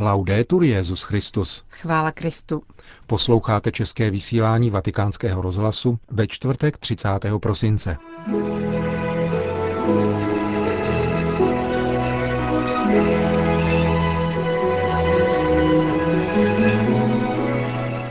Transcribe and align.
Laudetur 0.00 0.64
Jezus 0.64 1.02
Christus. 1.02 1.64
Chvála 1.70 2.12
Kristu. 2.12 2.62
Posloucháte 3.06 3.72
české 3.72 4.10
vysílání 4.10 4.70
Vatikánského 4.70 5.42
rozhlasu 5.42 5.98
ve 6.10 6.26
čtvrtek 6.26 6.78
30. 6.78 7.08
prosince. 7.40 7.96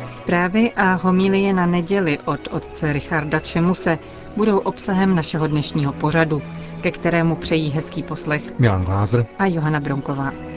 Zprávy 0.09 0.71
a 0.73 0.93
homilie 0.93 1.54
na 1.54 1.66
neděli 1.66 2.20
od 2.25 2.48
otce 2.52 2.93
Richarda 2.93 3.39
Čemuse 3.39 4.00
budou 4.38 4.57
obsahem 4.57 5.16
našeho 5.16 5.48
dnešního 5.48 5.93
pořadu, 5.93 6.41
ke 6.82 6.91
kterému 6.91 7.36
přejí 7.36 7.70
hezký 7.70 8.04
poslech 8.04 8.59
Milan 8.59 8.84
Glázer 8.84 9.25
a 9.39 9.45
Johana 9.45 9.79
Bronková. 9.79 10.50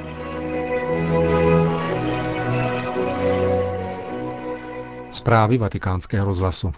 Zprávy 5.14 5.58
vatikánského 5.58 6.26
rozhlasu. 6.26 6.72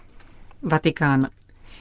Vatikán. 0.63 1.27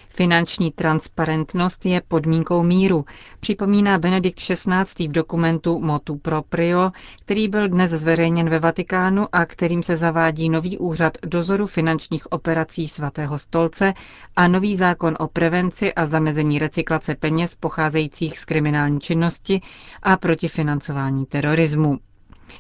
Finanční 0.09 0.71
transparentnost 0.73 1.87
je 1.87 2.03
podmínkou 2.09 2.63
míru, 2.63 3.05
připomíná 3.41 3.99
Benedikt 3.99 4.39
XVI. 4.41 5.09
v 5.09 5.13
dokumentu 5.13 5.81
Motu 5.81 6.17
Proprio, 6.17 6.91
který 7.25 7.49
byl 7.49 7.69
dnes 7.69 7.91
zveřejněn 7.91 8.49
ve 8.51 8.59
Vatikánu 8.59 9.27
a 9.33 9.47
kterým 9.47 9.83
se 9.83 9.97
zavádí 9.97 10.49
nový 10.51 10.79
úřad 10.79 11.19
dozoru 11.27 11.67
finančních 11.67 12.33
operací 12.33 12.89
svatého 12.89 13.39
stolce 13.39 13.95
a 14.37 14.49
nový 14.49 14.77
zákon 14.77 15.17
o 15.19 15.29
prevenci 15.29 15.95
a 15.95 16.07
zamezení 16.07 16.59
recyklace 16.59 17.15
peněz 17.15 17.55
pocházejících 17.55 18.39
z 18.39 18.45
kriminální 18.45 19.01
činnosti 19.01 19.61
a 20.03 20.17
proti 20.17 20.49
financování 20.49 21.27
terorismu. 21.27 21.99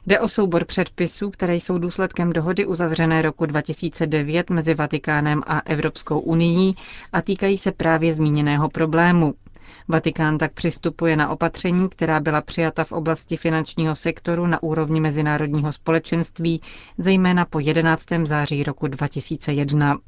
Jde 0.06 0.20
o 0.20 0.28
soubor 0.28 0.64
předpisů, 0.64 1.30
které 1.30 1.54
jsou 1.54 1.78
důsledkem 1.78 2.32
dohody 2.32 2.66
uzavřené 2.66 3.22
roku 3.22 3.46
2009 3.46 4.51
mezi 4.51 4.74
Vatikánem 4.74 5.43
a 5.46 5.60
Evropskou 5.60 6.20
unii 6.20 6.74
a 7.12 7.23
týkají 7.23 7.59
se 7.59 7.73
právě 7.73 8.12
zmíněného 8.15 8.68
problému. 8.68 9.34
Vatikán 9.88 10.38
tak 10.38 10.52
přistupuje 10.52 11.16
na 11.16 11.28
opatření, 11.28 11.88
která 11.88 12.20
byla 12.20 12.40
přijata 12.40 12.84
v 12.84 12.93
oblasti 12.93 13.37
finančního 13.37 13.95
sektoru 13.95 14.46
na 14.46 14.62
úrovni 14.62 15.01
mezinárodního 15.01 15.73
společenství, 15.73 16.60
zejména 16.98 17.45
po 17.45 17.59
11. 17.60 18.04
září 18.24 18.62
roku 18.62 18.87
2001. 18.88 19.98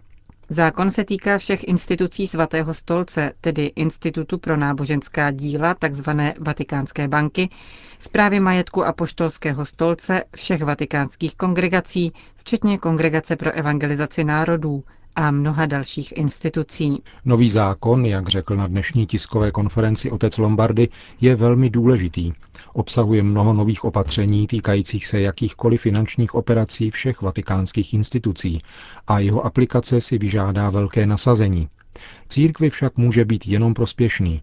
Zákon 0.50 0.90
se 0.90 1.04
týká 1.04 1.38
všech 1.38 1.64
institucí 1.68 2.26
svatého 2.26 2.74
stolce, 2.74 3.32
tedy 3.40 3.62
Institutu 3.76 4.38
pro 4.38 4.56
náboženská 4.56 5.30
díla, 5.30 5.74
takzvané 5.74 6.34
Vatikánské 6.38 7.08
banky, 7.08 7.48
zprávy 7.98 8.40
majetku 8.40 8.84
a 8.84 8.92
poštolského 8.92 9.64
stolce, 9.64 10.24
všech 10.36 10.62
vatikánských 10.62 11.36
kongregací, 11.36 12.12
včetně 12.36 12.78
Kongregace 12.78 13.36
pro 13.36 13.52
evangelizaci 13.52 14.24
národů, 14.24 14.84
a 15.18 15.30
mnoha 15.30 15.66
dalších 15.66 16.12
institucí. 16.16 17.02
Nový 17.24 17.50
zákon, 17.50 18.06
jak 18.06 18.28
řekl 18.28 18.56
na 18.56 18.66
dnešní 18.66 19.06
tiskové 19.06 19.50
konferenci 19.50 20.10
otec 20.10 20.38
Lombardy, 20.38 20.88
je 21.20 21.36
velmi 21.36 21.70
důležitý. 21.70 22.32
Obsahuje 22.72 23.22
mnoho 23.22 23.52
nových 23.52 23.84
opatření 23.84 24.46
týkajících 24.46 25.06
se 25.06 25.20
jakýchkoliv 25.20 25.80
finančních 25.80 26.34
operací 26.34 26.90
všech 26.90 27.22
vatikánských 27.22 27.94
institucí 27.94 28.62
a 29.06 29.18
jeho 29.18 29.46
aplikace 29.46 30.00
si 30.00 30.18
vyžádá 30.18 30.70
velké 30.70 31.06
nasazení. 31.06 31.68
Církvi 32.28 32.70
však 32.70 32.96
může 32.96 33.24
být 33.24 33.46
jenom 33.46 33.74
prospěšný. 33.74 34.42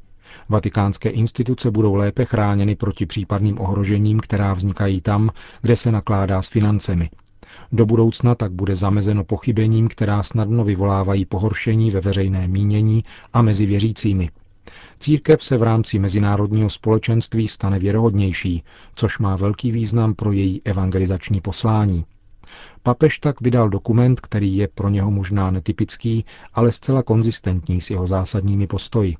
Vatikánské 0.49 1.09
instituce 1.09 1.71
budou 1.71 1.95
lépe 1.95 2.25
chráněny 2.25 2.75
proti 2.75 3.05
případným 3.05 3.59
ohrožením, 3.59 4.19
která 4.19 4.53
vznikají 4.53 5.01
tam, 5.01 5.29
kde 5.61 5.75
se 5.75 5.91
nakládá 5.91 6.41
s 6.41 6.49
financemi. 6.49 7.09
Do 7.71 7.85
budoucna 7.85 8.35
tak 8.35 8.51
bude 8.51 8.75
zamezeno 8.75 9.23
pochybením, 9.23 9.87
která 9.87 10.23
snadno 10.23 10.63
vyvolávají 10.63 11.25
pohoršení 11.25 11.91
ve 11.91 12.01
veřejné 12.01 12.47
mínění 12.47 13.03
a 13.33 13.41
mezi 13.41 13.65
věřícími. 13.65 14.29
Církev 14.99 15.43
se 15.43 15.57
v 15.57 15.63
rámci 15.63 15.99
mezinárodního 15.99 16.69
společenství 16.69 17.47
stane 17.47 17.79
věrohodnější, 17.79 18.63
což 18.95 19.19
má 19.19 19.35
velký 19.35 19.71
význam 19.71 20.13
pro 20.13 20.31
její 20.31 20.61
evangelizační 20.65 21.41
poslání. 21.41 22.05
Papež 22.83 23.19
tak 23.19 23.41
vydal 23.41 23.69
dokument, 23.69 24.21
který 24.21 24.57
je 24.57 24.67
pro 24.67 24.89
něho 24.89 25.11
možná 25.11 25.51
netypický, 25.51 26.25
ale 26.53 26.71
zcela 26.71 27.03
konzistentní 27.03 27.81
s 27.81 27.89
jeho 27.89 28.07
zásadními 28.07 28.67
postoji. 28.67 29.15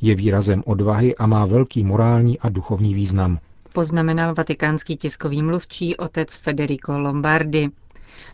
Je 0.00 0.14
výrazem 0.14 0.62
odvahy 0.66 1.16
a 1.16 1.26
má 1.26 1.46
velký 1.46 1.84
morální 1.84 2.38
a 2.38 2.48
duchovní 2.48 2.94
význam 2.94 3.38
poznamenal 3.76 4.34
vatikánský 4.34 4.96
tiskový 4.96 5.42
mluvčí 5.42 5.96
otec 5.96 6.36
Federico 6.36 6.98
Lombardi. 6.98 7.70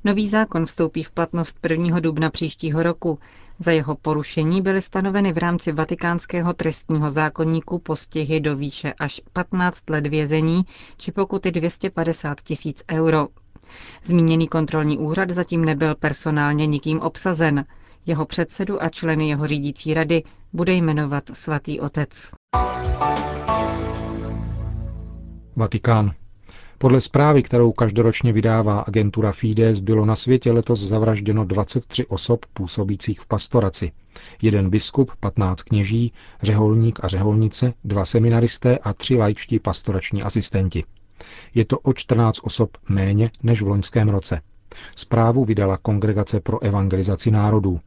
Nový 0.05 0.29
zákon 0.29 0.67
vstoupí 0.67 1.03
v 1.03 1.11
platnost 1.11 1.59
1. 1.71 2.01
dubna 2.01 2.31
příštího 2.31 2.83
roku. 2.83 3.19
Za 3.59 3.73
jeho 3.73 3.95
porušení 3.97 4.63
byly 4.63 4.83
stanoveny 4.83 5.33
v 5.33 5.39
rámci 5.39 5.73
vatikánského 5.73 6.53
trestního 6.53 7.11
zákonníku 7.11 7.79
postihy 7.79 8.41
do 8.41 8.57
výše 8.57 8.93
až 8.93 9.21
15 9.33 9.91
let 9.91 10.07
vězení 10.07 10.63
či 10.97 11.13
pokuty 11.13 11.51
250 11.51 12.41
tisíc 12.41 12.83
euro. 12.93 13.29
Zmíněný 14.05 14.49
kontrolní 14.49 14.99
úřad 14.99 15.31
zatím 15.31 15.65
nebyl 15.65 15.95
personálně 15.95 16.67
nikým 16.67 17.01
obsazen. 17.01 17.65
Jeho 18.07 18.27
předsedu 18.27 18.83
a 18.83 18.89
členy 18.89 19.29
jeho 19.29 19.47
řídící 19.47 19.95
rady 19.95 20.23
bude 20.53 20.73
jmenovat 20.73 21.25
svatý 21.33 21.81
otec. 21.81 22.31
Vatikán. 25.57 26.13
Podle 26.79 27.01
zprávy, 27.01 27.43
kterou 27.43 27.73
každoročně 27.73 28.33
vydává 28.33 28.81
agentura 28.81 29.33
Fides, 29.33 29.81
bylo 29.81 30.05
na 30.07 30.17
světě 30.17 30.53
letos 30.53 30.81
zavražděno 30.81 31.45
23 31.45 32.07
osob 32.07 32.47
působících 32.55 33.21
v 33.21 33.27
pastoraci. 33.27 33.93
Jeden 34.43 34.71
biskup, 34.71 35.13
15 35.21 35.63
kněží, 35.63 36.13
řeholník 36.43 36.99
a 37.03 37.09
řeholnice, 37.09 37.75
dva 37.85 38.05
seminaristé 38.05 38.79
a 38.79 38.93
tři 38.93 39.17
laičtí 39.17 39.59
pastorační 39.59 40.23
asistenti. 40.23 40.85
Je 41.55 41.65
to 41.65 41.79
o 41.79 41.93
14 41.93 42.41
osob 42.43 42.71
méně 42.89 43.31
než 43.43 43.63
v 43.63 43.69
loňském 43.69 44.09
roce. 44.09 44.41
Zprávu 44.97 45.45
vydala 45.45 45.77
Kongregace 45.77 46.41
pro 46.41 46.63
evangelizaci 46.63 47.31
národů. 47.31 47.81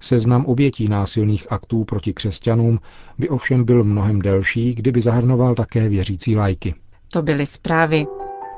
Seznam 0.00 0.46
obětí 0.46 0.88
násilných 0.88 1.52
aktů 1.52 1.84
proti 1.84 2.12
křesťanům 2.12 2.78
by 3.18 3.28
ovšem 3.28 3.64
byl 3.64 3.84
mnohem 3.84 4.22
delší, 4.22 4.74
kdyby 4.74 5.00
zahrnoval 5.00 5.54
také 5.54 5.88
věřící 5.88 6.36
lajky. 6.36 6.74
To 7.12 7.22
byly 7.22 7.46
zprávy. 7.46 8.06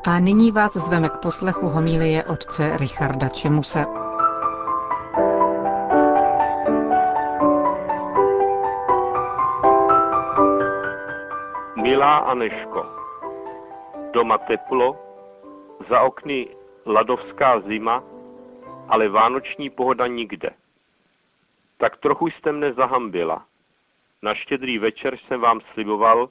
A 0.07 0.19
nyní 0.19 0.53
vás 0.53 0.73
zveme 0.73 1.09
k 1.09 1.17
poslechu 1.17 1.69
homílie 1.69 2.25
otce 2.25 2.77
Richarda 2.77 3.29
Čemuse. 3.29 3.85
Milá 11.83 12.17
Aneško, 12.19 12.87
doma 14.13 14.39
teplo, 14.39 14.97
za 15.89 16.01
okny 16.01 16.49
ladovská 16.87 17.61
zima, 17.61 18.03
ale 18.89 19.09
vánoční 19.09 19.71
pohoda 19.71 20.07
nikde. 20.07 20.51
Tak 21.77 21.97
trochu 21.97 22.27
jste 22.27 22.53
mne 22.53 22.73
zahambila. 22.73 23.45
Na 24.23 24.35
štědrý 24.35 24.79
večer 24.79 25.17
jsem 25.17 25.41
vám 25.41 25.61
sliboval, 25.73 26.29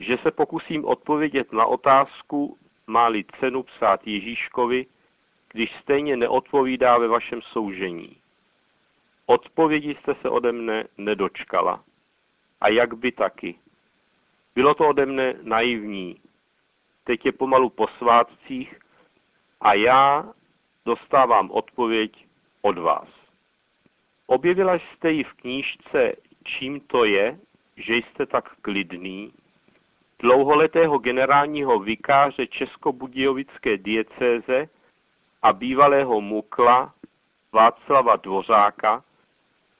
že 0.00 0.18
se 0.22 0.30
pokusím 0.30 0.84
odpovědět 0.84 1.52
na 1.52 1.66
otázku, 1.66 2.58
má-li 2.86 3.24
cenu 3.40 3.62
psát 3.62 4.06
Ježíškovi, 4.06 4.86
když 5.52 5.76
stejně 5.82 6.16
neodpovídá 6.16 6.98
ve 6.98 7.08
vašem 7.08 7.42
soužení. 7.42 8.16
Odpovědi 9.26 9.94
jste 9.94 10.14
se 10.14 10.28
ode 10.28 10.52
mne 10.52 10.84
nedočkala. 10.98 11.84
A 12.60 12.68
jak 12.68 12.94
by 12.94 13.12
taky. 13.12 13.54
Bylo 14.54 14.74
to 14.74 14.88
ode 14.88 15.06
mne 15.06 15.34
naivní. 15.42 16.20
Teď 17.04 17.26
je 17.26 17.32
pomalu 17.32 17.70
po 17.70 17.86
svátcích 17.88 18.80
a 19.60 19.74
já 19.74 20.32
dostávám 20.84 21.50
odpověď 21.50 22.26
od 22.62 22.78
vás. 22.78 23.08
Objevila 24.26 24.74
jste 24.74 25.10
ji 25.10 25.24
v 25.24 25.32
knížce 25.32 26.12
Čím 26.48 26.80
to 26.80 27.04
je, 27.04 27.38
že 27.76 27.96
jste 27.96 28.26
tak 28.26 28.56
klidný, 28.60 29.32
dlouholetého 30.18 30.98
generálního 30.98 31.78
vikáře 31.78 32.46
Českobudějovické 32.46 33.78
diecéze 33.78 34.68
a 35.42 35.52
bývalého 35.52 36.20
mukla 36.20 36.94
Václava 37.52 38.16
Dvořáka 38.16 39.04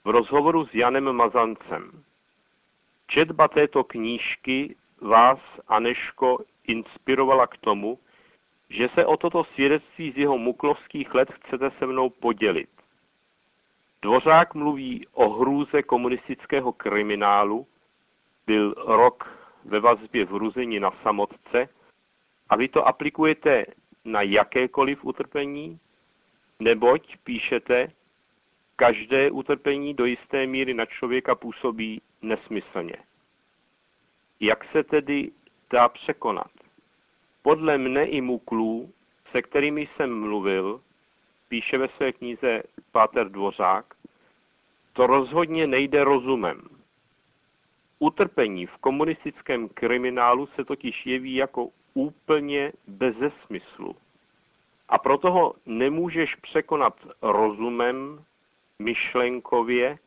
v 0.05 0.11
rozhovoru 0.11 0.67
s 0.67 0.75
Janem 0.75 1.13
Mazancem. 1.13 2.05
Četba 3.07 3.49
této 3.49 3.85
knížky 3.85 4.77
vás, 5.01 5.39
Aneško, 5.69 6.39
inspirovala 6.67 7.47
k 7.47 7.57
tomu, 7.57 7.99
že 8.71 8.89
se 8.95 9.07
o 9.07 9.17
toto 9.17 9.45
svědectví 9.45 10.13
z 10.13 10.17
jeho 10.17 10.39
muklovských 10.39 11.15
let 11.15 11.33
chcete 11.33 11.71
se 11.79 11.87
mnou 11.87 12.11
podělit. 12.11 12.69
Dvořák 14.03 14.55
mluví 14.55 15.07
o 15.13 15.31
hrůze 15.31 15.83
komunistického 15.83 16.73
kriminálu, 16.73 17.67
byl 18.47 18.75
rok 18.87 19.38
ve 19.69 19.81
vazbě 19.81 20.25
v 20.25 20.33
Ruzini 20.33 20.81
na 20.81 20.91
samotce, 21.03 21.69
A 22.49 22.57
vy 22.57 22.69
to 22.69 22.89
aplikujete 22.89 23.67
na 24.05 24.23
jakékoliv 24.23 25.05
utrpení, 25.05 25.79
neboť, 26.59 27.17
píšete, 27.25 27.93
každé 28.77 29.31
utrpení 29.31 29.95
do 29.95 30.05
jisté 30.05 30.47
míry 30.47 30.75
na 30.75 30.87
člověka 30.87 31.35
působí 31.35 32.01
nesmyslně. 32.23 32.97
Jak 34.41 34.65
se 34.73 34.83
tedy 34.85 35.31
dá 35.71 35.89
překonat? 35.89 36.51
Podle 37.43 37.79
mne 37.79 38.05
i 38.05 38.21
muklů, 38.21 38.93
se 39.33 39.43
kterými 39.43 39.89
jsem 39.97 40.21
mluvil, 40.21 40.81
píše 41.49 41.79
ve 41.79 41.89
své 41.89 42.13
knize 42.13 42.63
Páter 42.93 43.29
Dvořák, 43.29 43.95
to 44.93 45.07
rozhodně 45.07 45.67
nejde 45.67 46.05
rozumem. 46.05 46.78
Utrpení 47.99 48.67
v 48.67 48.77
komunistickém 48.77 49.69
kriminálu 49.69 50.47
se 50.47 50.65
totiž 50.65 51.07
jeví 51.07 51.35
jako 51.35 51.69
úplně 51.95 52.73
beze 52.87 53.31
smyslu. 53.47 53.97
A 54.89 54.99
proto 54.99 55.31
ho 55.31 55.55
nemůžeš 55.67 56.35
překonat 56.35 56.95
rozumem, 57.23 58.25
myšlenkově, 58.79 59.99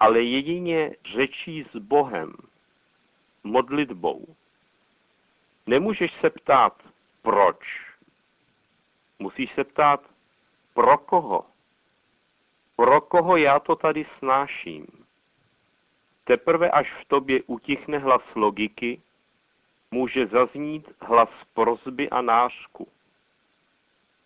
ale 0.00 0.22
jedině 0.22 0.96
řečí 1.12 1.66
s 1.72 1.76
Bohem, 1.76 2.32
modlitbou. 3.44 4.26
Nemůžeš 5.66 6.12
se 6.20 6.30
ptát, 6.30 6.82
proč. 7.22 7.58
Musíš 9.18 9.54
se 9.54 9.64
ptát, 9.64 10.00
pro 10.74 10.98
koho. 10.98 11.44
Pro 12.76 13.00
koho 13.00 13.36
já 13.36 13.60
to 13.60 13.76
tady 13.76 14.06
snáším. 14.18 14.86
Teprve 16.28 16.70
až 16.70 16.92
v 16.92 17.04
tobě 17.08 17.42
utichne 17.46 17.98
hlas 17.98 18.22
logiky, 18.34 19.00
může 19.90 20.26
zaznít 20.26 20.88
hlas 21.00 21.28
prozby 21.54 22.10
a 22.10 22.22
nářku. 22.22 22.88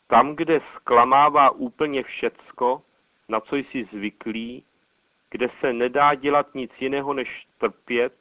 Tam, 0.06 0.36
kde 0.36 0.60
zklamává 0.74 1.50
úplně 1.50 2.02
všecko, 2.02 2.82
na 3.28 3.40
co 3.40 3.56
jsi 3.56 3.88
zvyklý, 3.92 4.64
kde 5.30 5.48
se 5.60 5.72
nedá 5.72 6.14
dělat 6.14 6.54
nic 6.54 6.70
jiného 6.80 7.14
než 7.14 7.46
trpět, 7.58 8.14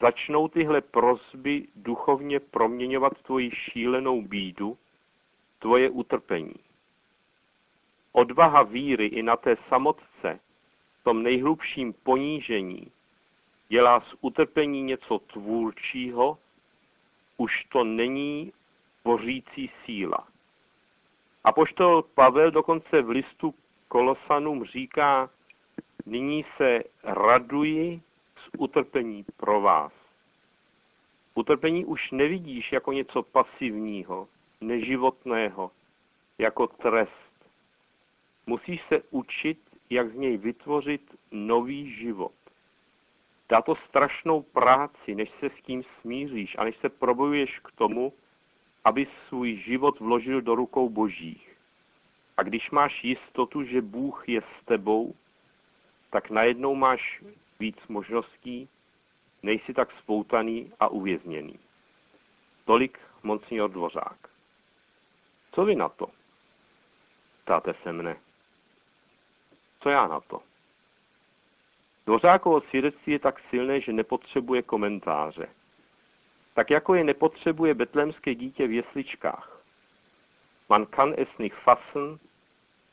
začnou 0.00 0.48
tyhle 0.48 0.80
prozby 0.80 1.66
duchovně 1.76 2.40
proměňovat 2.40 3.12
tvoji 3.22 3.50
šílenou 3.50 4.22
bídu, 4.22 4.78
tvoje 5.58 5.90
utrpení. 5.90 6.60
Odvaha 8.12 8.62
víry 8.62 9.06
i 9.06 9.22
na 9.22 9.36
té 9.36 9.56
samotce, 9.68 10.40
tom 11.06 11.22
nejhlubším 11.22 11.92
ponížení, 11.92 12.90
dělá 13.68 14.00
z 14.00 14.14
utrpení 14.20 14.82
něco 14.82 15.18
tvůrčího, 15.18 16.38
už 17.36 17.64
to 17.64 17.84
není 17.84 18.52
bořící 19.04 19.70
síla. 19.84 20.26
A 21.44 21.52
poštol 21.52 22.02
Pavel 22.02 22.50
dokonce 22.50 23.02
v 23.02 23.10
listu 23.10 23.54
Kolosanům 23.88 24.64
říká, 24.64 25.30
nyní 26.06 26.44
se 26.56 26.82
raduji 27.02 28.02
z 28.36 28.50
utrpení 28.58 29.24
pro 29.36 29.60
vás. 29.60 29.92
Utrpení 31.34 31.84
už 31.84 32.10
nevidíš 32.10 32.72
jako 32.72 32.92
něco 32.92 33.22
pasivního, 33.22 34.28
neživotného, 34.60 35.70
jako 36.38 36.66
trest. 36.66 37.30
Musíš 38.46 38.82
se 38.88 39.02
učit, 39.10 39.58
jak 39.90 40.10
z 40.10 40.14
něj 40.14 40.36
vytvořit 40.36 41.14
nový 41.30 41.94
život. 41.94 42.32
Tato 43.46 43.76
strašnou 43.88 44.42
práci, 44.42 45.14
než 45.14 45.30
se 45.40 45.46
s 45.46 45.62
tím 45.62 45.84
smíříš 46.00 46.56
a 46.58 46.64
než 46.64 46.76
se 46.76 46.88
probojuješ 46.88 47.58
k 47.58 47.72
tomu, 47.72 48.12
aby 48.84 49.06
svůj 49.28 49.56
život 49.56 50.00
vložil 50.00 50.40
do 50.40 50.54
rukou 50.54 50.88
božích. 50.88 51.56
A 52.36 52.42
když 52.42 52.70
máš 52.70 53.04
jistotu, 53.04 53.64
že 53.64 53.82
Bůh 53.82 54.28
je 54.28 54.40
s 54.40 54.64
tebou, 54.64 55.14
tak 56.10 56.30
najednou 56.30 56.74
máš 56.74 57.22
víc 57.60 57.76
možností, 57.88 58.68
nejsi 59.42 59.74
tak 59.74 59.92
spoutaný 59.92 60.72
a 60.80 60.88
uvězněný. 60.88 61.58
Tolik 62.64 62.98
monsignor 63.22 63.70
Dvořák. 63.70 64.28
Co 65.52 65.64
vy 65.64 65.74
na 65.74 65.88
to? 65.88 66.06
Ptáte 67.44 67.74
se 67.82 67.92
mne. 67.92 68.16
Co 69.80 69.88
já 69.88 70.08
na 70.08 70.20
to? 70.20 70.42
Dvořákovo 72.06 72.60
svědectví 72.60 73.12
je 73.12 73.18
tak 73.18 73.40
silné, 73.50 73.80
že 73.80 73.92
nepotřebuje 73.92 74.62
komentáře. 74.62 75.48
Tak 76.54 76.70
jako 76.70 76.94
je 76.94 77.04
nepotřebuje 77.04 77.74
betlémské 77.74 78.34
dítě 78.34 78.66
v 78.66 78.72
jesličkách. 78.72 79.60
Man 80.68 80.86
kann 80.86 81.14
es 81.16 81.28
nicht 81.38 81.56
fassen, 81.56 82.18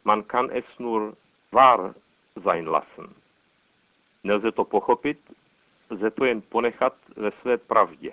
man 0.03 0.23
kann 0.23 0.49
es 0.51 0.65
nur 0.79 1.15
wahr 1.51 1.93
sein 2.43 2.69
lassen. 2.69 3.13
Nelze 4.23 4.51
to 4.51 4.65
pochopit, 4.65 5.19
lze 5.89 6.11
to 6.11 6.25
jen 6.25 6.41
ponechat 6.41 6.95
ve 7.15 7.31
své 7.31 7.57
pravdě. 7.57 8.11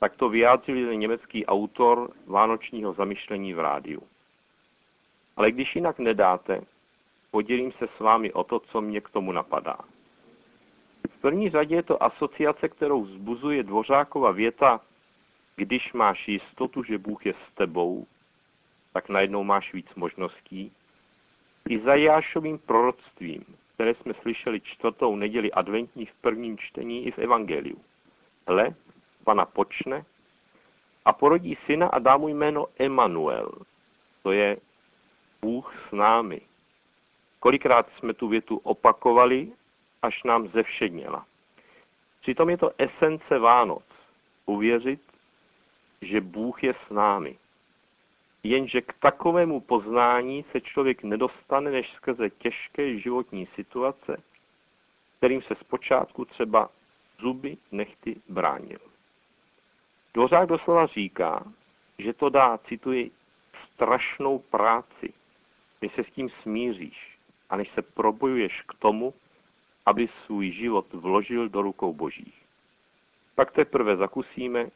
Tak 0.00 0.16
to 0.16 0.28
vyjádřil 0.28 0.94
německý 0.94 1.46
autor 1.46 2.10
vánočního 2.26 2.92
zamyšlení 2.92 3.54
v 3.54 3.58
rádiu. 3.58 4.02
Ale 5.36 5.52
když 5.52 5.74
jinak 5.74 5.98
nedáte, 5.98 6.60
podělím 7.34 7.72
se 7.72 7.88
s 7.96 8.00
vámi 8.00 8.32
o 8.32 8.44
to, 8.44 8.60
co 8.60 8.80
mě 8.80 9.00
k 9.00 9.10
tomu 9.10 9.32
napadá. 9.32 9.78
V 11.10 11.20
první 11.20 11.50
řadě 11.50 11.74
je 11.74 11.82
to 11.82 12.02
asociace, 12.02 12.68
kterou 12.68 13.02
vzbuzuje 13.02 13.62
Dvořákova 13.62 14.30
věta 14.30 14.80
když 15.56 15.92
máš 15.92 16.28
jistotu, 16.28 16.82
že 16.82 16.98
Bůh 16.98 17.26
je 17.26 17.34
s 17.34 17.54
tebou, 17.54 18.06
tak 18.92 19.08
najednou 19.08 19.44
máš 19.44 19.74
víc 19.74 19.86
možností. 19.96 20.72
I 21.68 21.78
za 21.78 21.94
Jášovým 21.94 22.58
proroctvím, 22.58 23.44
které 23.74 23.94
jsme 23.94 24.14
slyšeli 24.14 24.60
čtvrtou 24.60 25.16
neděli 25.16 25.52
adventní 25.52 26.06
v 26.06 26.14
prvním 26.14 26.58
čtení 26.58 27.06
i 27.06 27.10
v 27.10 27.18
Evangeliu. 27.18 27.78
Hle, 28.46 28.74
pana 29.24 29.44
počne 29.46 30.04
a 31.04 31.12
porodí 31.12 31.58
syna 31.66 31.86
a 31.86 31.98
dá 31.98 32.16
mu 32.16 32.28
jméno 32.28 32.66
Emanuel. 32.78 33.50
To 34.22 34.32
je 34.32 34.56
Bůh 35.42 35.74
s 35.88 35.92
námi. 35.92 36.40
Kolikrát 37.44 37.90
jsme 37.98 38.14
tu 38.14 38.28
větu 38.28 38.56
opakovali, 38.56 39.52
až 40.02 40.22
nám 40.22 40.48
zevšedněla. 40.48 41.26
Přitom 42.20 42.50
je 42.50 42.56
to 42.56 42.70
esence 42.78 43.38
Vánoc. 43.38 43.84
Uvěřit, 44.46 45.00
že 46.02 46.20
Bůh 46.20 46.64
je 46.64 46.74
s 46.86 46.90
námi. 46.90 47.38
Jenže 48.42 48.80
k 48.80 48.92
takovému 48.92 49.60
poznání 49.60 50.44
se 50.52 50.60
člověk 50.60 51.02
nedostane 51.02 51.70
než 51.70 51.92
skrze 51.92 52.30
těžké 52.30 52.98
životní 52.98 53.48
situace, 53.54 54.22
kterým 55.18 55.42
se 55.42 55.54
zpočátku 55.54 56.24
třeba 56.24 56.70
zuby 57.20 57.56
nechty 57.72 58.16
bránil. 58.28 58.80
Dvořák 60.14 60.48
doslova 60.48 60.86
říká, 60.86 61.44
že 61.98 62.12
to 62.12 62.28
dá, 62.28 62.58
cituji, 62.58 63.10
strašnou 63.74 64.38
práci, 64.38 65.12
než 65.82 65.94
se 65.94 66.04
s 66.04 66.10
tím 66.14 66.30
smíříš 66.42 67.13
a 67.50 67.56
než 67.56 67.70
se 67.74 67.82
probojuješ 67.82 68.62
k 68.62 68.74
tomu, 68.74 69.14
aby 69.86 70.08
svůj 70.26 70.50
život 70.50 70.86
vložil 70.92 71.48
do 71.48 71.62
rukou 71.62 71.92
božích. 71.92 72.44
Pak 73.34 73.52
teprve 73.52 73.96
zakusíme, 73.96 74.66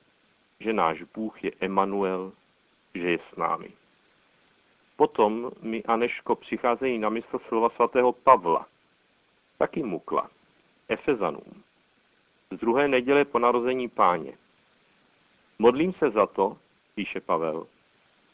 že 0.61 0.73
náš 0.73 1.03
Bůh 1.03 1.45
je 1.45 1.53
Emanuel, 1.61 2.33
že 2.95 3.11
je 3.11 3.19
s 3.33 3.37
námi. 3.37 3.71
Potom 4.97 5.51
mi 5.63 5.85
Aneško 5.85 6.35
přicházejí 6.35 6.99
na 6.99 7.09
mysl 7.09 7.39
slova 7.49 7.69
svatého 7.69 8.13
Pavla, 8.13 8.67
taky 9.59 9.83
mukla, 9.83 10.31
Efezanům, 10.89 11.63
z 12.51 12.57
druhé 12.59 12.89
neděle 12.89 13.25
po 13.25 13.39
narození 13.39 13.89
páně. 13.89 14.33
Modlím 15.59 15.93
se 15.93 16.11
za 16.11 16.27
to, 16.27 16.57
píše 16.95 17.21
Pavel, 17.21 17.67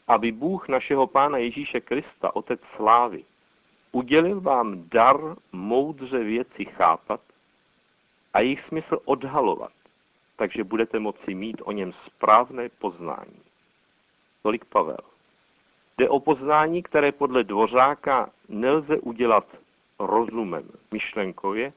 aby 0.07 0.31
Bůh 0.31 0.67
našeho 0.67 1.07
Pána 1.07 1.37
Ježíše 1.37 1.81
Krista, 1.81 2.35
Otec 2.35 2.59
slávy, 2.75 3.23
udělil 3.95 4.41
vám 4.41 4.89
dar 4.89 5.35
moudře 5.51 6.23
věci 6.23 6.65
chápat 6.65 7.21
a 8.33 8.39
jejich 8.39 8.67
smysl 8.67 8.99
odhalovat, 9.05 9.71
takže 10.35 10.63
budete 10.63 10.99
moci 10.99 11.35
mít 11.35 11.61
o 11.63 11.71
něm 11.71 11.93
správné 12.05 12.69
poznání. 12.69 13.41
Tolik 14.43 14.65
Pavel. 14.65 14.97
Jde 15.97 16.09
o 16.09 16.19
poznání, 16.19 16.83
které 16.83 17.11
podle 17.11 17.43
Dvořáka 17.43 18.29
nelze 18.49 18.99
udělat 18.99 19.47
rozumem, 19.99 20.69
myšlenkově, 20.91 21.73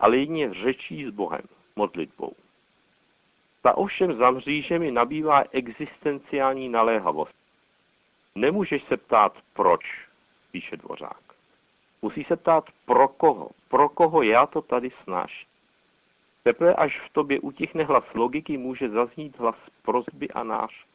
ale 0.00 0.16
jedině 0.16 0.54
řečí 0.54 1.06
s 1.06 1.10
Bohem, 1.10 1.44
modlitbou. 1.76 2.32
Ta 3.62 3.76
ovšem 3.76 4.16
za 4.16 4.30
mřížemi 4.30 4.90
nabývá 4.90 5.44
existenciální 5.50 6.68
naléhavost. 6.68 7.34
Nemůžeš 8.34 8.82
se 8.84 8.96
ptát 8.96 9.32
proč, 9.52 9.84
píše 10.50 10.76
Dvořák. 10.76 11.29
Musí 12.02 12.24
se 12.24 12.36
ptát 12.36 12.64
pro 12.86 13.08
koho, 13.08 13.50
pro 13.68 13.88
koho 13.88 14.22
já 14.22 14.46
to 14.46 14.62
tady 14.62 14.90
snáším. 15.04 15.48
Teprve 16.42 16.74
až 16.74 17.00
v 17.00 17.12
tobě 17.12 17.40
utichne 17.40 17.84
hlas 17.84 18.04
logiky, 18.14 18.58
může 18.58 18.88
zaznít 18.88 19.38
hlas 19.38 19.56
prozby 19.82 20.28
a 20.30 20.42
náš. 20.44 20.86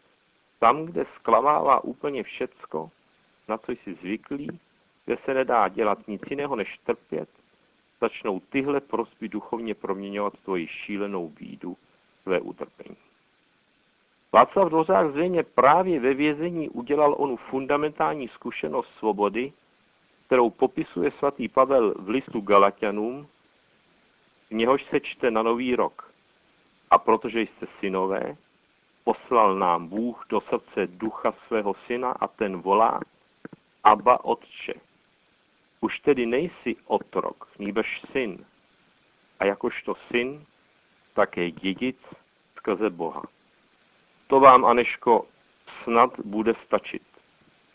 Tam, 0.59 0.85
kde 0.85 1.05
zklamává 1.15 1.83
úplně 1.83 2.23
všecko, 2.23 2.89
na 3.47 3.57
co 3.57 3.71
jsi 3.71 3.93
zvyklý, 3.93 4.59
kde 5.05 5.17
se 5.25 5.33
nedá 5.33 5.67
dělat 5.67 6.07
nic 6.07 6.21
jiného 6.29 6.55
než 6.55 6.77
trpět, 6.77 7.29
začnou 8.01 8.39
tyhle 8.39 8.81
prosby 8.81 9.29
duchovně 9.29 9.75
proměňovat 9.75 10.33
tvoji 10.39 10.67
šílenou 10.67 11.29
bídu, 11.29 11.77
tvé 12.23 12.39
utrpení. 12.39 12.97
Václav 14.31 14.69
Dvořák 14.69 15.11
zřejmě 15.11 15.43
právě 15.43 15.99
ve 15.99 16.13
vězení 16.13 16.69
udělal 16.69 17.15
onu 17.17 17.37
fundamentální 17.37 18.27
zkušenost 18.27 18.89
svobody, 18.99 19.53
kterou 20.25 20.49
popisuje 20.49 21.11
svatý 21.11 21.47
Pavel 21.47 21.93
v 21.97 22.09
listu 22.09 22.41
Galatianům, 22.41 23.27
v 24.49 24.53
něhož 24.53 24.85
se 24.89 24.99
čte 24.99 25.31
na 25.31 25.43
nový 25.43 25.75
rok. 25.75 26.11
A 26.89 26.97
protože 26.97 27.41
jste 27.41 27.67
synové, 27.79 28.37
poslal 29.03 29.55
nám 29.55 29.87
Bůh 29.87 30.25
do 30.29 30.41
srdce 30.41 30.87
ducha 30.87 31.33
svého 31.47 31.75
syna 31.87 32.11
a 32.11 32.27
ten 32.27 32.61
volá, 32.61 32.99
Abba 33.83 34.25
Otče. 34.25 34.73
Už 35.81 35.99
tedy 35.99 36.25
nejsi 36.25 36.75
otrok, 36.85 37.49
nýbrž 37.59 38.01
syn. 38.11 38.45
A 39.39 39.45
jakožto 39.45 39.95
syn, 40.11 40.45
také 41.13 41.51
dědic 41.51 41.97
skrze 42.55 42.89
Boha. 42.89 43.23
To 44.27 44.39
vám, 44.39 44.65
Aneško, 44.65 45.25
snad 45.83 46.19
bude 46.19 46.53
stačit. 46.65 47.03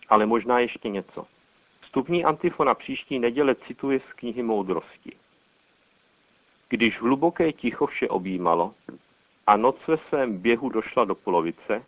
Ale 0.09 0.27
možná 0.27 0.59
ještě 0.59 0.89
něco. 0.89 1.27
Vstupní 1.91 2.25
antifona 2.25 2.75
příští 2.75 3.19
neděle 3.19 3.55
cituje 3.55 4.01
z 4.01 4.13
knihy 4.13 4.43
Moudrosti. 4.43 5.13
Když 6.69 7.01
hluboké 7.01 7.53
ticho 7.53 7.87
vše 7.87 8.09
objímalo 8.09 8.75
a 9.47 9.57
noc 9.57 9.77
ve 9.87 9.99
svém 9.99 10.39
běhu 10.39 10.69
došla 10.69 11.05
do 11.05 11.15
polovice, 11.15 11.85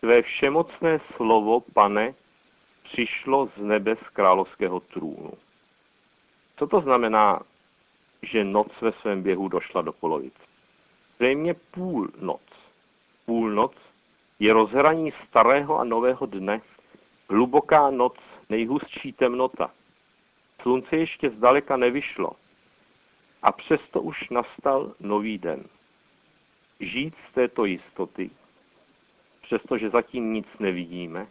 tvé 0.00 0.22
všemocné 0.22 1.00
slovo, 1.16 1.60
pane, 1.60 2.14
přišlo 2.82 3.48
z 3.56 3.62
nebe 3.62 3.96
z 3.96 4.08
královského 4.08 4.80
trůnu. 4.80 5.32
Co 6.56 6.66
to 6.66 6.80
znamená, 6.80 7.40
že 8.22 8.44
noc 8.44 8.68
ve 8.80 8.92
svém 8.92 9.22
běhu 9.22 9.48
došla 9.48 9.82
do 9.82 9.92
polovice? 9.92 10.42
Zřejmě 11.18 11.54
půl 11.54 12.08
noc. 12.20 12.42
Půlnoc 13.26 13.72
je 14.38 14.52
rozhraní 14.52 15.12
starého 15.28 15.78
a 15.78 15.84
nového 15.84 16.26
dne, 16.26 16.60
hluboká 17.30 17.90
noc, 17.90 18.14
nejhustší 18.48 19.12
temnota. 19.12 19.70
Slunce 20.62 20.96
ještě 20.96 21.30
zdaleka 21.30 21.76
nevyšlo 21.76 22.32
a 23.42 23.52
přesto 23.52 24.02
už 24.02 24.28
nastal 24.28 24.94
nový 25.00 25.38
den. 25.38 25.64
Žít 26.80 27.14
z 27.30 27.34
této 27.34 27.64
jistoty, 27.64 28.30
přestože 29.42 29.90
zatím 29.90 30.32
nic 30.32 30.46
nevidíme, 30.58 31.26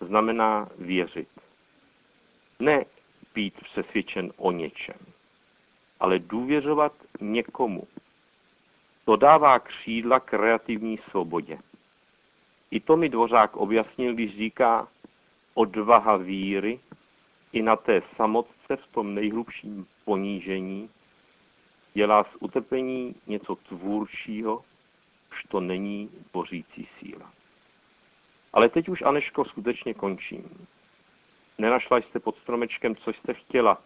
znamená 0.00 0.68
věřit. 0.78 1.28
Ne 2.58 2.84
být 3.34 3.54
přesvědčen 3.60 4.32
o 4.36 4.52
něčem, 4.52 4.96
ale 6.00 6.18
důvěřovat 6.18 6.92
někomu. 7.20 7.88
To 9.04 9.16
dává 9.16 9.58
křídla 9.58 10.20
kreativní 10.20 10.98
svobodě. 11.10 11.58
I 12.70 12.80
to 12.80 12.96
mi 12.96 13.08
Dvořák 13.08 13.56
objasnil, 13.56 14.14
když 14.14 14.36
říká 14.36 14.88
odvaha 15.54 16.16
víry 16.16 16.80
i 17.52 17.62
na 17.62 17.76
té 17.76 18.02
samotce 18.16 18.76
v 18.76 18.86
tom 18.92 19.14
nejhlubším 19.14 19.86
ponížení 20.04 20.90
dělá 21.94 22.24
z 22.24 22.36
utrpení 22.40 23.14
něco 23.26 23.54
tvůrčího, 23.54 24.64
to 25.52 25.60
není 25.60 26.10
bořící 26.32 26.88
síla. 26.98 27.32
Ale 28.52 28.68
teď 28.68 28.88
už, 28.88 29.02
Aneško, 29.02 29.44
skutečně 29.44 29.94
končím. 29.94 30.66
Nenašla 31.58 31.98
jste 31.98 32.20
pod 32.20 32.36
stromečkem, 32.38 32.96
co 32.96 33.12
jste 33.12 33.34
chtěla. 33.34 33.78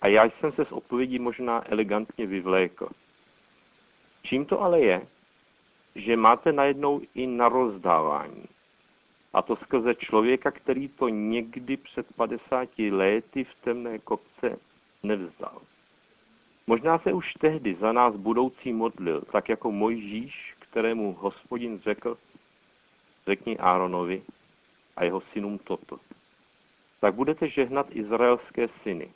A 0.00 0.08
já 0.08 0.24
jsem 0.24 0.52
se 0.52 0.64
z 0.64 0.72
odpovědí 0.72 1.18
možná 1.18 1.62
elegantně 1.72 2.26
vyvlékl. 2.26 2.88
Čím 4.22 4.44
to 4.46 4.62
ale 4.62 4.80
je, 4.80 5.06
že 5.94 6.16
máte 6.16 6.52
najednou 6.52 7.00
i 7.14 7.26
na 7.26 7.48
rozdávání. 7.48 8.44
A 9.36 9.42
to 9.42 9.56
skrze 9.56 9.94
člověka, 9.94 10.50
který 10.50 10.88
to 10.88 11.08
někdy 11.08 11.76
před 11.76 12.06
50 12.16 12.68
léty 12.78 13.44
v 13.44 13.54
temné 13.54 13.98
kopce 13.98 14.58
nevzdal. 15.02 15.60
Možná 16.66 16.98
se 16.98 17.12
už 17.12 17.34
tehdy 17.34 17.74
za 17.74 17.92
nás 17.92 18.16
budoucí 18.16 18.72
modlil, 18.72 19.20
tak 19.20 19.48
jako 19.48 19.72
Mojžíš, 19.72 20.54
kterému 20.58 21.12
hospodin 21.12 21.80
řekl, 21.84 22.18
řekni 23.26 23.58
Áronovi 23.58 24.22
a 24.96 25.04
jeho 25.04 25.20
synům 25.20 25.58
toto. 25.58 25.96
Tak 27.00 27.14
budete 27.14 27.48
žehnat 27.48 27.86
izraelské 27.90 28.68
syny. 28.82 29.08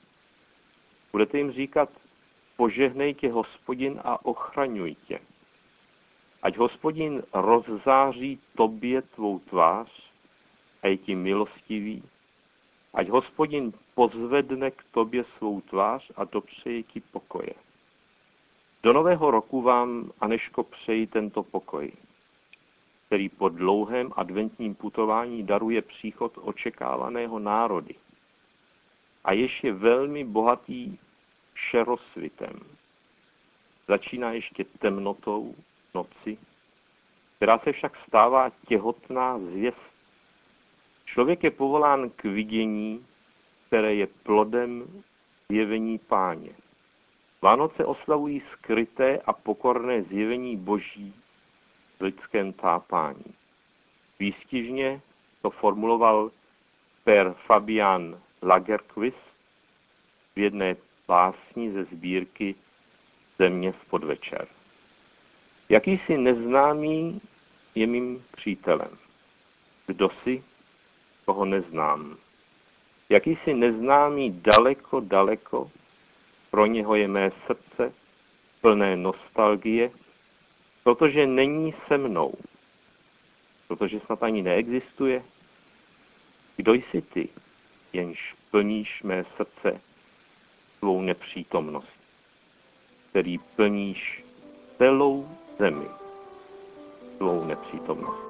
Budete 1.12 1.38
jim 1.38 1.52
říkat, 1.52 1.88
požehnej 2.56 3.14
tě 3.14 3.32
hospodin 3.32 4.00
a 4.04 4.24
ochraňuj 4.24 4.96
tě. 5.08 5.18
Ať 6.42 6.56
hospodin 6.56 7.22
rozzáří 7.32 8.40
tobě 8.56 9.02
tvou 9.02 9.38
tvář 9.38 10.09
a 10.82 10.86
je 10.86 10.96
ti 10.96 11.14
milostivý. 11.14 12.02
Ať 12.94 13.08
hospodin 13.08 13.72
pozvedne 13.94 14.70
k 14.70 14.84
tobě 14.90 15.24
svou 15.38 15.60
tvář 15.60 16.10
a 16.16 16.24
dopřeje 16.24 16.82
ti 16.82 17.00
pokoje. 17.00 17.54
Do 18.82 18.92
nového 18.92 19.30
roku 19.30 19.62
vám, 19.62 20.12
Aneško, 20.20 20.62
přeji 20.62 21.06
tento 21.06 21.42
pokoj 21.42 21.92
který 23.10 23.28
po 23.28 23.48
dlouhém 23.48 24.12
adventním 24.16 24.74
putování 24.74 25.42
daruje 25.42 25.82
příchod 25.82 26.32
očekávaného 26.42 27.38
národy. 27.38 27.94
A 29.24 29.32
jež 29.32 29.64
je 29.64 29.72
velmi 29.72 30.24
bohatý 30.24 30.98
šerosvitem. 31.54 32.60
Začíná 33.88 34.32
ještě 34.32 34.64
temnotou 34.64 35.54
noci, 35.94 36.38
která 37.36 37.58
se 37.58 37.72
však 37.72 37.96
stává 38.08 38.50
těhotná 38.68 39.38
zvěst. 39.38 39.89
Člověk 41.12 41.44
je 41.44 41.50
povolán 41.50 42.10
k 42.10 42.24
vidění, 42.24 43.06
které 43.66 43.94
je 43.94 44.06
plodem 44.06 45.02
zjevení 45.48 45.98
páně. 45.98 46.50
Vánoce 47.42 47.84
oslavují 47.84 48.42
skryté 48.52 49.18
a 49.26 49.32
pokorné 49.32 50.02
zjevení 50.02 50.56
boží 50.56 51.14
lidském 52.00 52.52
tápání. 52.52 53.34
Výstižně 54.18 55.00
to 55.42 55.50
formuloval 55.50 56.30
per 57.04 57.34
Fabian 57.46 58.20
Lagerquist 58.42 59.30
v 60.36 60.38
jedné 60.38 60.76
básni 61.08 61.72
ze 61.72 61.84
sbírky 61.84 62.54
Země 63.38 63.72
v 63.72 63.84
podvečer. 63.90 64.46
Jakýsi 65.68 66.18
neznámý 66.18 67.20
je 67.74 67.86
mým 67.86 68.24
přítelem. 68.36 68.98
Kdo 69.86 70.10
si, 70.24 70.44
koho 71.30 71.44
neznám. 71.44 72.16
Jakýsi 73.08 73.54
neznámý 73.54 74.30
daleko, 74.30 75.00
daleko, 75.00 75.70
pro 76.50 76.66
něho 76.66 76.94
je 76.94 77.08
mé 77.08 77.30
srdce 77.46 77.92
plné 78.60 78.96
nostalgie 78.96 79.90
protože 80.84 81.26
není 81.26 81.74
se 81.86 81.98
mnou, 81.98 82.34
protože 83.68 84.00
snad 84.00 84.22
ani 84.22 84.42
neexistuje. 84.42 85.22
Kdo 86.56 86.74
jsi 86.74 87.02
ty, 87.02 87.28
jenž 87.92 88.34
plníš 88.50 89.02
mé 89.02 89.24
srdce 89.36 89.80
svou 90.78 91.00
nepřítomnost, 91.00 92.00
který 93.10 93.38
plníš 93.38 94.24
celou 94.78 95.28
zemi 95.58 95.86
svou 97.16 97.44
nepřítomnost. 97.44 98.29